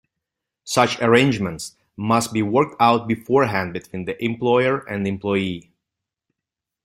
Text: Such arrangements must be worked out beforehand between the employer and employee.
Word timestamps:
Such 0.63 0.97
arrangements 0.99 1.75
must 1.95 2.33
be 2.33 2.41
worked 2.41 2.75
out 2.79 3.07
beforehand 3.07 3.71
between 3.73 4.05
the 4.05 4.17
employer 4.25 4.79
and 4.89 5.05
employee. 5.05 5.73